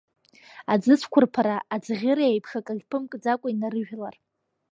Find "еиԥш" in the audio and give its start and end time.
2.29-2.51